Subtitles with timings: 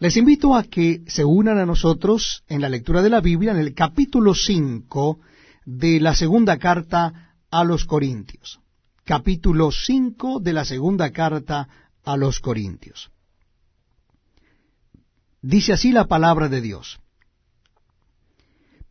[0.00, 3.58] Les invito a que se unan a nosotros en la lectura de la Biblia en
[3.58, 5.20] el capítulo 5
[5.66, 8.60] de la segunda carta a los Corintios.
[9.04, 11.68] Capítulo 5 de la segunda carta
[12.02, 13.10] a los Corintios.
[15.42, 16.98] Dice así la palabra de Dios.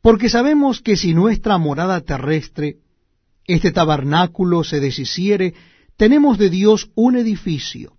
[0.02, 2.78] Porque sabemos que si nuestra morada terrestre,
[3.46, 5.56] este tabernáculo se deshiciere,
[5.98, 7.98] tenemos de Dios un edificio,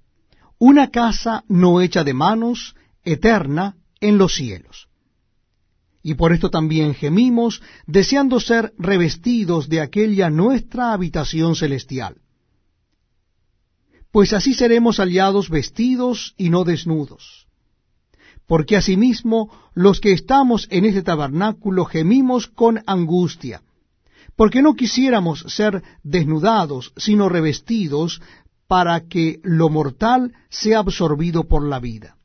[0.60, 4.88] una casa no hecha de manos, eterna en los cielos.
[6.02, 12.16] Y por esto también gemimos, deseando ser revestidos de aquella nuestra habitación celestial.
[14.10, 17.46] Pues así seremos hallados vestidos y no desnudos.
[18.46, 23.62] Porque asimismo los que estamos en este tabernáculo gemimos con angustia,
[24.34, 28.22] porque no quisiéramos ser desnudados, sino revestidos,
[28.66, 32.16] para que lo mortal sea absorbido por la vida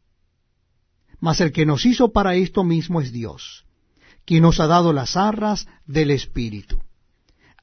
[1.26, 3.66] mas el que nos hizo para esto mismo es Dios,
[4.26, 6.78] quien nos ha dado las arras del Espíritu.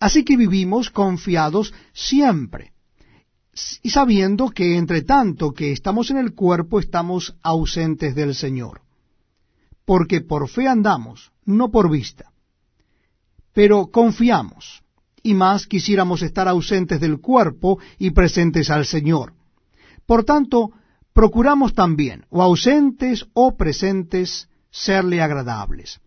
[0.01, 2.73] Así que vivimos confiados siempre,
[3.81, 8.81] y sabiendo que entre tanto que estamos en el cuerpo estamos ausentes del Señor,
[9.85, 12.33] porque por fe andamos, no por vista.
[13.53, 14.83] Pero confiamos,
[15.23, 19.35] y más quisiéramos estar ausentes del cuerpo y presentes al Señor.
[20.05, 20.73] Por tanto,
[21.13, 26.01] procuramos también, o ausentes o presentes, serle agradables.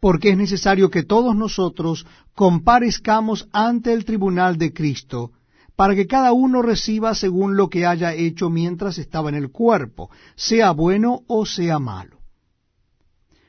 [0.00, 5.32] Porque es necesario que todos nosotros comparezcamos ante el tribunal de Cristo,
[5.76, 10.10] para que cada uno reciba según lo que haya hecho mientras estaba en el cuerpo,
[10.34, 12.18] sea bueno o sea malo.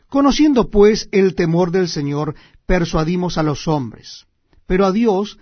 [0.09, 2.35] Conociendo pues el temor del Señor,
[2.67, 4.27] persuadimos a los hombres,
[4.67, 5.39] pero a Dios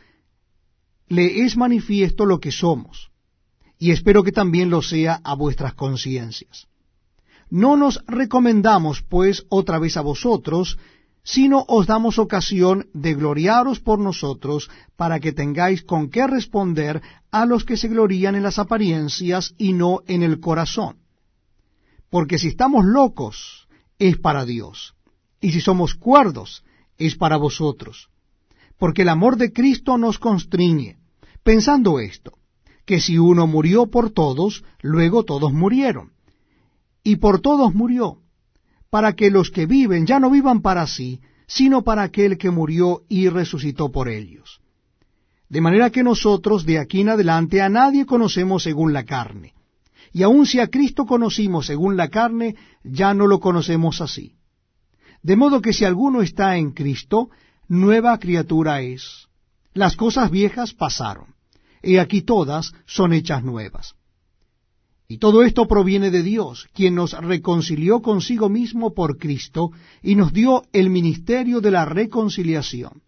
[1.07, 3.11] le es manifiesto lo que somos
[3.79, 6.67] y espero que también lo sea a vuestras conciencias.
[7.49, 10.77] No nos recomendamos, pues, otra vez a vosotros,
[11.23, 17.01] sino os damos ocasión de gloriaros por nosotros, para que tengáis con qué responder
[17.31, 20.97] a los que se glorían en las apariencias y no en el corazón.
[22.09, 23.67] Porque si estamos locos,
[23.99, 24.95] es para Dios,
[25.41, 26.63] y si somos cuerdos,
[26.97, 28.09] es para vosotros.
[28.77, 30.97] Porque el amor de Cristo nos constriñe,
[31.43, 32.36] pensando esto
[32.87, 36.13] que si uno murió por todos, luego todos murieron.
[37.03, 38.19] Y por todos murió,
[38.89, 43.01] para que los que viven ya no vivan para sí, sino para aquel que murió
[43.09, 44.61] y resucitó por ellos.
[45.49, 49.53] De manera que nosotros de aquí en adelante a nadie conocemos según la carne.
[50.13, 52.55] Y aun si a Cristo conocimos según la carne,
[52.85, 54.35] ya no lo conocemos así.
[55.21, 57.29] De modo que si alguno está en Cristo,
[57.67, 59.27] nueva criatura es.
[59.73, 61.36] Las cosas viejas pasaron
[61.81, 63.95] y aquí todas son hechas nuevas.
[65.09, 69.71] Y todo esto proviene de Dios, quien nos reconcilió consigo mismo por Cristo
[70.03, 73.01] y nos dio el ministerio de la reconciliación,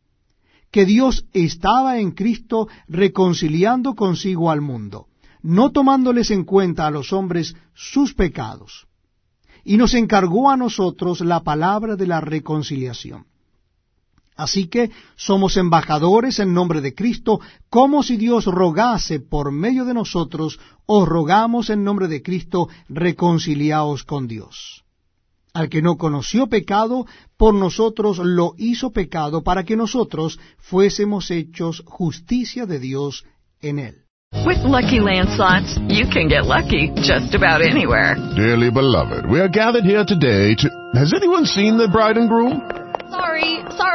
[0.72, 5.08] que Dios estaba en Cristo reconciliando consigo al mundo,
[5.42, 8.88] no tomándoles en cuenta a los hombres sus pecados,
[9.66, 13.26] y nos encargó a nosotros la palabra de la reconciliación.
[14.40, 19.94] Así que somos embajadores en nombre de Cristo, como si Dios rogase por medio de
[19.94, 24.86] nosotros, os rogamos en nombre de Cristo, reconciliaos con Dios.
[25.54, 27.06] Al que no conoció pecado,
[27.36, 33.26] por nosotros lo hizo pecado, para que nosotros fuésemos hechos justicia de Dios
[33.60, 34.06] en él.
[34.46, 38.16] With lucky landslots, you can get lucky just about anywhere.
[38.38, 40.70] Dearly beloved, we are gathered here today to.
[40.94, 42.79] Has anyone seen the bride and groom?